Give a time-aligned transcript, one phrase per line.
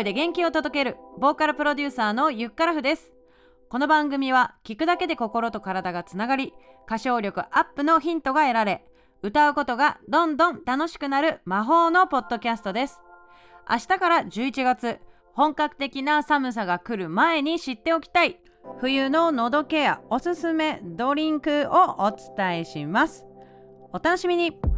[0.00, 3.12] 声で元気を届けるボーカルプロデューサーのゆっからふです。
[3.68, 6.54] この番組は聞くだけで心と体がつながり
[6.86, 8.82] 歌唱力アップのヒントが得られ
[9.22, 13.02] 歌うことがどんどん楽しくなる魔法のポッドキャストです。
[13.68, 15.00] 明日から11月
[15.34, 18.40] 本格的な寒さが来る前に知っておきたい
[18.78, 23.26] 冬の喉ケアおすすめドリンクをお伝えします。
[23.92, 24.69] お楽しみに。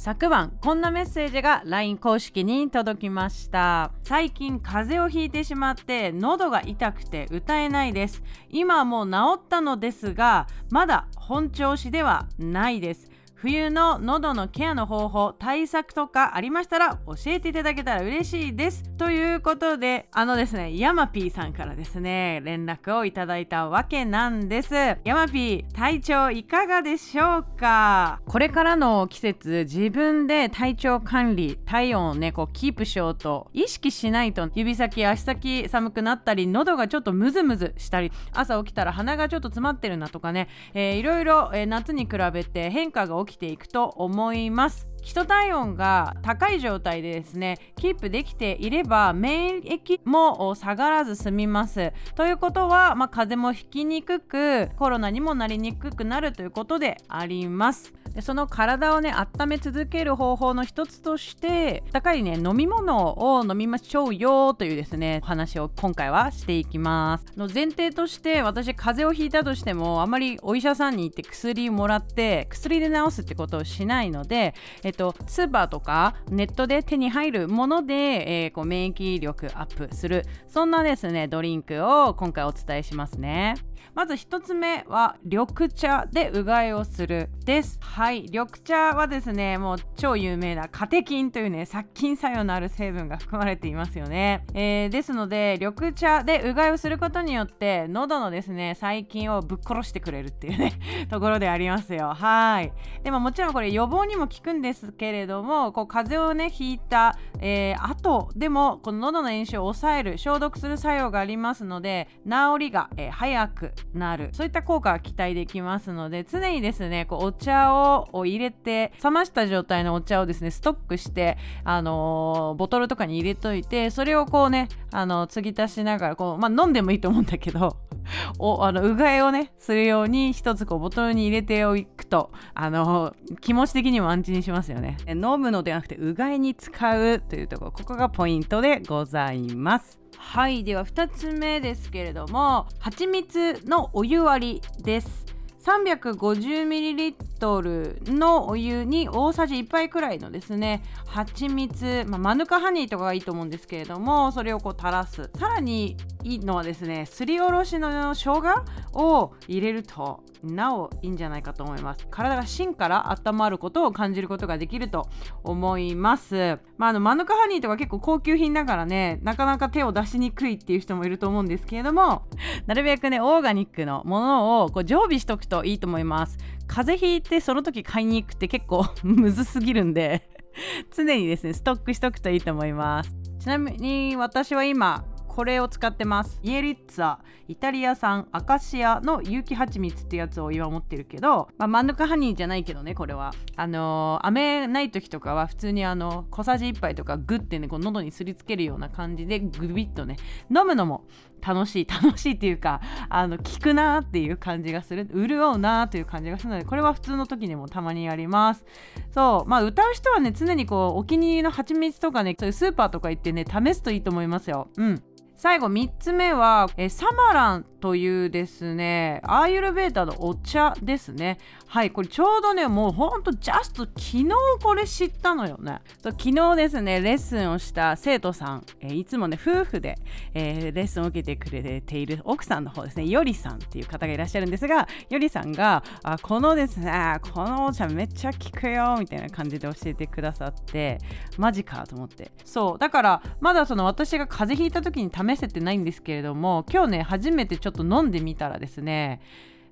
[0.00, 3.90] 昨晩こんなメッセージが LINE 公式に届きました。
[4.04, 8.22] 最近風邪をひいてしまって喉が痛くて歌えないです。
[8.48, 13.10] 今はもう治ったのですがまだ本調子ではないです。
[13.40, 18.82] 冬の喉のケアの方法対策とかありましたら教えていただけたら嬉しいです。
[18.98, 24.74] ということであのですねヤマピーさんからですね連絡をいただいたわけなんです。
[24.74, 28.20] ヤマピー体調いかがでしょうか？
[28.26, 33.48] これからの季節自分で体調管理体温をねこうキープしようと。
[33.52, 44.88] 意識しないと指先足先寒くなったり喉がちょっとムズムズしたり朝起きたら鼻がちょっと詰まってるなとかね、えー、いろいろ、えー、夏に比べて変化が起ききていくと思います。
[45.02, 74.54] 基礎体温が高い状態でですねキープできていれば免疫も下がらず済みますということは、まあ、風邪もひきにくくコロナにもなりにくくなるということでありますでその体をね温め続ける方法の一つとして高いね飲み物を飲みましょうよというですねお話を今回はしていきますの前提として私風邪をひいたとしてもあまりお医者さんに行って薬もらって薬で治すってことをしないので、
[74.88, 80.24] えっと、スーパーとかネットで手に入るもので、えー、こう免疫力アップする。
[80.46, 83.56] そんなですねドリンクを今回お伝えしますね。
[83.94, 87.28] まず1つ目は緑茶でうがいをする。
[87.44, 87.78] です。
[87.82, 88.22] はい。
[88.22, 100.72] 緑茶はですねもう超有名なカテキンというね殺菌作用のある成分が含まれていますよね、えー、ですので緑茶でうがいをすることによって喉のですね細菌をぶっ殺してくれるっていうね
[101.10, 102.14] ところでありますよ。
[102.14, 102.72] はい。
[103.02, 114.30] でももちろんこれ予防にも効くんですですけれどもこう風邪をねひいた、えー、後でもこの喉の炎症を抑える消毒する作用がありますので治りが、えー、早くなる。
[114.32, 127.76] そういった効果が期待できますので常にですねこうお茶を入れて冷ました状態のお茶をですねストックしてあのー、ボトルとかに入れといてそれをこうねあの継ぎ足しながらこうまあ飲んでもいいと思うんだけど
[128.38, 134.96] おあのうがいをねするように一つこうボトルに入れておくとあの気持ち的にも安心しますよね。
[135.08, 139.98] 飲むのではなくてうがいに使うというところここがポイントでございます。
[140.16, 145.26] はいでは2つ目ですけれども蜂蜜のお湯割りです。
[145.64, 155.30] 350ml トルのお湯に大さじ1杯くらいのですね蜂蜜、まあ、マヌカハニーとかがいいと思うんですけれどもそれをこう垂らす。
[155.38, 162.06] さらにいいのはですねすりおろしの生姜を入れるとなおいいんじゃないかと思います。
[162.10, 165.08] 体が芯から温まることを感じることができると
[165.42, 166.58] 思います。
[166.76, 172.22] まああのマヌカハニーとか結構高級品だからねなかなか手を出しにくいっていう人もいると思うんですけれども
[172.66, 176.38] なるべくねオーガニックのものをこう常備しとくといいと思います。
[176.68, 180.28] 風邪ひいてその時買いに行くって結構 むずすぎるんで
[180.94, 183.14] 常にですねストックしとくといいと思います。
[183.40, 185.04] ちなみに私は今
[185.38, 186.40] これを使ってます。
[186.42, 193.32] イエリッツァイタリア産アカシアの有機蜂蜜ってやつを今持ってるけど、まあ、マヌカハニーじゃないけどねこれは。
[193.54, 200.16] あのー、飴ない時とかは普通にあの小さじ1杯とかグッてねこう喉にすりつけるような感じでグビッとね
[200.50, 201.06] 飲むのも
[201.40, 205.06] 楽しい 楽しいっていうかあの効くなっていう感じがする。
[205.06, 208.64] 潤うなーという感じがするのでこれは普通の時にもたまにやります。
[209.10, 214.68] そうまあ歌う人はね常にこうお気に入りの蜂蜜とかねそういうスーパーとか行ってね試すといいと思いますよ。
[214.76, 215.02] うん。
[215.38, 221.38] 最後3つ目はえサマランというですねアーユルベータのお茶ですね。
[221.66, 224.28] はいこれちょうどねもうほんとジャスト昨日
[224.62, 225.80] これ知ったのよね。
[226.02, 229.96] そう昨日ですねレッスンをした生徒さん、えいつもね夫婦で、
[230.34, 240.98] えー、レッスンを受けてくれている奥さんの方ですねよりさんっていう方がいらっしゃるんですがよりさんがあこのですねこのお茶めっちゃ効くよみたいな感じで教えてくださって
[241.36, 242.32] マジかと思って。
[242.44, 249.20] そうだからまだその私が風邪ひいた時に試せてないんですけれども今日ね初めてちょっとちょっと飲んでみたらですね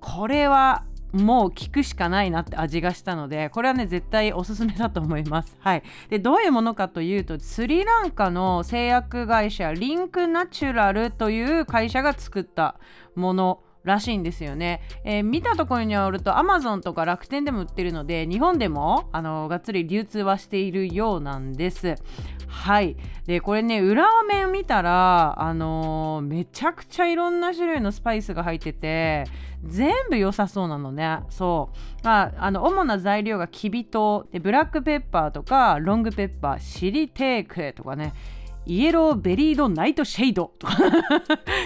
[0.00, 5.56] これはもう効くしかないなって味がしたのでこれはね絶対おすすめだと思います。
[5.58, 12.76] はい、でどういうものかというとスリランカの製薬会社リンクナチュラルという会社が作った
[13.16, 21.96] ものらしいんですよね、えー、見たところによると Amazon とか楽天でも売ってるので日本でもあのがっつり流通はしているようなんです。
[22.46, 22.96] はい。
[23.26, 29.24] でこれね裏面見たらあのー、めちゃくちゃいろんな種類のスパイスが入ってて
[29.64, 31.20] 全部良さそうなのね。
[31.30, 31.70] そ
[32.02, 32.04] う。
[32.04, 38.12] まああの主な材料がきび糖でブラックペッパーとかロングペッパーシリテークとかね。
[38.70, 40.52] イエローベリードナイトシェイド。
[40.60, 40.76] と か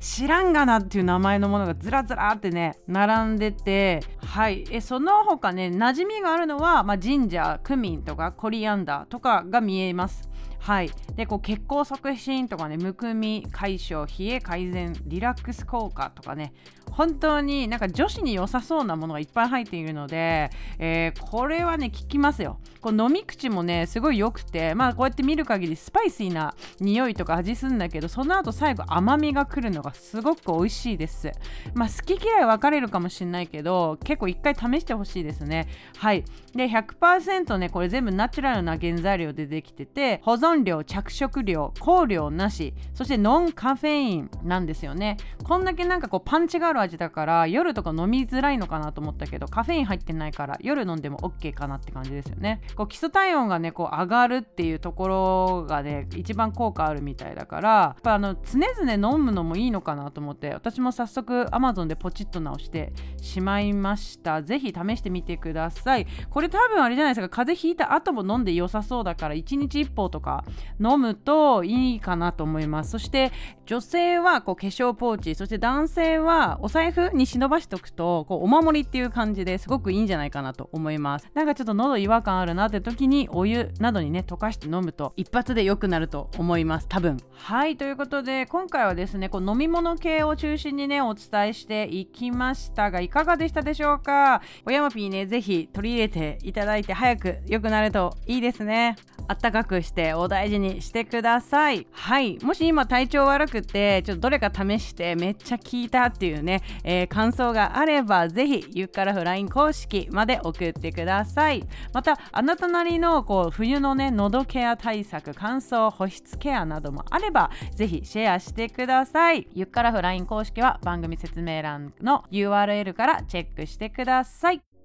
[0.00, 4.00] 知らんがなっていう名前のものがずらずらってね並んでて。
[4.24, 4.64] はい。
[4.70, 10.26] えその他ね馴染みがあるのは、まあ、ジンジャークミンとかコリアンダーとかが見えます。
[10.66, 16.52] はい、でこう血行促進とかねむくみ解消冷え改善リラックス効果とかね
[16.90, 22.58] 本当になんか女子に良さそうなものがいっぱい入っているので、えー、これはね効きますよ。
[22.80, 31.30] こう飲み口もねすごい良くてまあこうやって見る限りスパイシーな匂いとか味するんだけどその後最後甘みがくるのがすごく美味しいです。
[31.74, 35.68] まあ好き嫌い分かれるかもしれないけど結構一回試してほしいですね。
[35.98, 36.24] はい。
[36.54, 45.16] で100%ねこれ全部ナチュラルな原材料でできてて保存量着色料香料なしそしてノンカフェインなんですよね。
[45.44, 52.60] こんだけなんかこうパンチがある味だから夜とか飲みづらいのかなと思ったけどカフェイン入ってないから夜飲んでも OK かなって感じですよね。
[52.74, 64.42] こう基礎体温がねこう上がるっていうところがね一番効果あるみたいだからやっぱあの常々飲むのもいいのかなと思って私も早速 Amazon でポチッと直してしまいました。
[64.42, 66.06] ぜひ試してみてください。
[66.30, 70.35] これ多分あれじゃないですか風邪ひいた後も飲んで良さそうだから1日1本とか
[70.80, 72.90] 飲むといいかなと思います。
[72.90, 73.32] そして
[73.66, 81.28] 女性はこう化粧ポーチそして男性はお財布に忍ばしておくとこうお守りっていう感じですごくいいんじゃないかなと思います。
[81.34, 86.86] なんかちょっと喉違和感あるなって時にお湯などにね溶かして飲むと一発で良くなると思います。
[86.88, 87.16] 多分。
[87.32, 94.42] はいということで今回はですねこう飲み物系を中心にねお伝えしていきましたがいかがでしたでしょうか？
[94.64, 98.96] おやまぴーねぜひ取り入れていただいて早く良くなるといいですね。
[99.28, 101.86] あったかくしてお大事にしてください。
[101.92, 102.38] はい。
[102.42, 111.64] もし今体調悪くてちょっとどれか試してめっちゃ効いたっていうね、えー、感想があればぜひゆっからフ LINE 公式まで送ってください。
[111.92, 119.48] またあなたなりのこう冬のね喉ケア対策乾燥保湿ケアなどもあればぜひシェアしてください。
[119.54, 124.75] ゆっからフ LINE 公式は番組説明欄の URL からチェックしてください。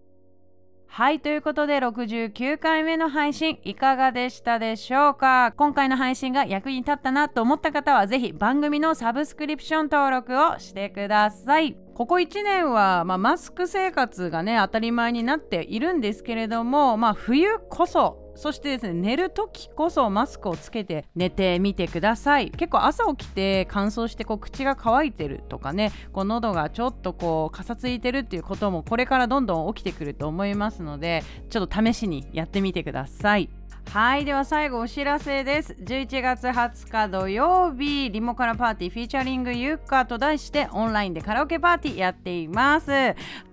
[0.93, 5.53] はいということで69回目の配信いかがでしたでしょうか？
[5.55, 11.77] 今回の配信が役に立ったなと思った方はぜひ番組のサブスクリプション登録をしてください。
[11.95, 22.51] ここ1年は、まあ、マスク生活がね当たり前になっているんですけれども、まあ、冬こそそしてですね寝る時こそマスクをつけて寝てみてください。
[22.51, 33.49] 結構朝起きて乾燥してこう口が乾いてるとかねこう喉がちょっとこうかさついてるっていうこともこれからどんどん起きてくると思いますのでちょっと試しにやってみてください。
[33.89, 35.75] はいでは最後お知らせです。
[35.81, 42.89] 11月20日土曜日リモカラパーティーフィーチャリングユッカーと題してオンラインでカラオケパーティーやっています。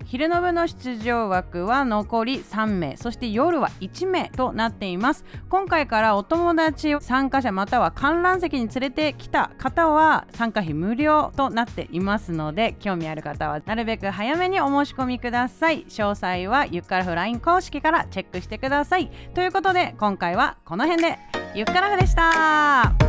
[0.09, 5.27] 昼の部の出場枠は残り3名そして夜は1名となっています。
[5.51, 19.11] 今回からお友達参加者または観覧席に連れてきた方は参加費無料となっていますので興味ある方はなるべく早めにお申し込みください詳細はゆっからフ LINE 公式からチェックしてください。
[19.35, 21.19] ということで今回はこの辺で
[21.55, 23.08] ゆっからふでした。